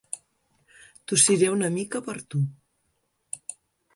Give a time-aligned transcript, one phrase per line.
[1.11, 2.41] Tossiré un mica per tu